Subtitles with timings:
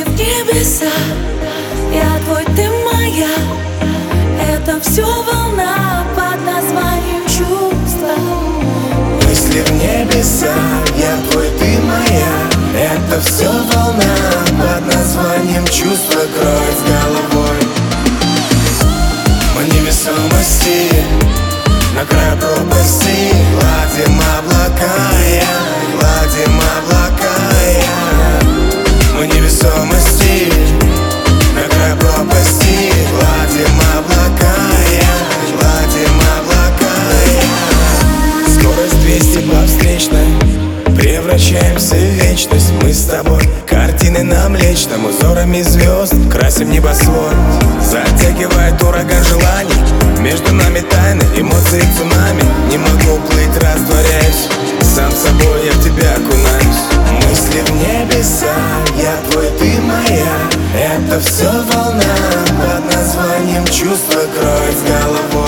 [0.00, 0.90] небеса?
[1.92, 3.28] Я твой, ты моя.
[4.40, 8.16] Это все волна под названием чувства.
[9.28, 10.54] Мысли в небеса
[10.96, 12.52] Я твой, ты моя.
[12.74, 14.14] Это все волна
[14.58, 17.58] под названием чувства Кровь головой.
[19.54, 20.88] Мы невесомости
[21.94, 23.34] На краю пропасти.
[23.52, 24.94] Гладим облака
[25.28, 27.34] я Гладим облака
[27.70, 28.02] я.
[29.18, 29.91] Мы невесомости
[39.66, 40.26] встречной.
[40.96, 42.72] Превращаемся в вечность.
[42.82, 47.34] Мы с тобой картины на млечном Узорами звезд красим небосвод.
[47.80, 49.74] Затягивает ураган желаний.
[50.20, 52.42] Между нами тайны, эмоции цунами.
[52.70, 54.48] Не могу плыть, растворяюсь.
[54.82, 56.92] Сам собой я в тебя окунаюсь.
[57.28, 58.54] Мысли в небеса
[58.96, 60.52] Я твой, ты моя.
[60.74, 62.02] Это все волна
[62.58, 65.41] Под названием чувства Кровь с головой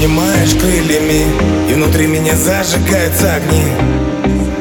[0.00, 1.26] обнимаешь крыльями
[1.68, 3.64] И внутри меня зажигаются огни.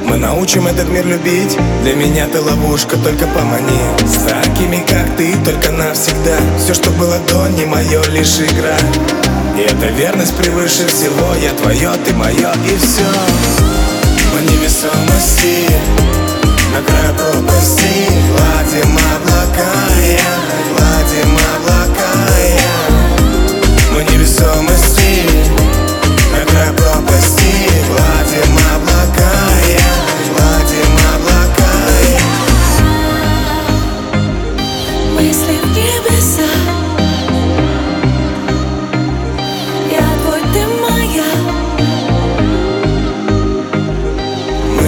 [0.03, 5.33] Мы научим этот мир любить Для меня ты ловушка, только помани С такими, как ты,
[5.45, 6.37] только навсегда.
[6.57, 8.77] Все, что было до, не мое, лишь игра.
[9.57, 11.33] И эта верность превыше всего.
[11.41, 13.78] Я твое, ты мое, и все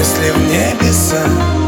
[0.02, 1.61] мысли в небеса.